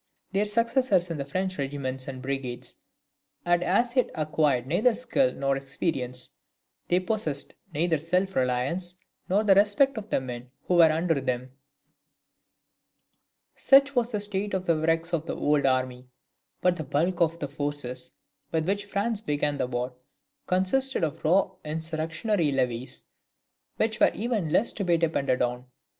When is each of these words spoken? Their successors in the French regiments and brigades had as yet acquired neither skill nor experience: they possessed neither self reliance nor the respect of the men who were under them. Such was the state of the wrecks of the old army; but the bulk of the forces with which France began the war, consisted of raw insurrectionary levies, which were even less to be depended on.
Their 0.31 0.45
successors 0.45 1.11
in 1.11 1.17
the 1.19 1.25
French 1.25 1.59
regiments 1.59 2.07
and 2.07 2.23
brigades 2.23 2.75
had 3.45 3.61
as 3.61 3.95
yet 3.95 4.09
acquired 4.15 4.65
neither 4.65 4.95
skill 4.95 5.31
nor 5.31 5.55
experience: 5.55 6.29
they 6.87 6.99
possessed 6.99 7.53
neither 7.71 7.99
self 7.99 8.35
reliance 8.35 8.95
nor 9.29 9.43
the 9.43 9.53
respect 9.53 9.99
of 9.99 10.09
the 10.09 10.19
men 10.19 10.49
who 10.63 10.77
were 10.77 10.91
under 10.91 11.21
them. 11.21 11.51
Such 13.55 13.93
was 13.95 14.11
the 14.11 14.19
state 14.19 14.55
of 14.55 14.65
the 14.65 14.75
wrecks 14.75 15.13
of 15.13 15.27
the 15.27 15.35
old 15.35 15.67
army; 15.67 16.07
but 16.61 16.77
the 16.77 16.83
bulk 16.83 17.21
of 17.21 17.37
the 17.37 17.47
forces 17.47 18.09
with 18.51 18.67
which 18.67 18.85
France 18.85 19.21
began 19.21 19.59
the 19.59 19.67
war, 19.67 19.93
consisted 20.47 21.03
of 21.03 21.23
raw 21.23 21.51
insurrectionary 21.63 22.51
levies, 22.51 23.03
which 23.77 23.99
were 23.99 24.09
even 24.15 24.51
less 24.51 24.73
to 24.73 24.83
be 24.83 24.97
depended 24.97 25.43
on. 25.43 25.65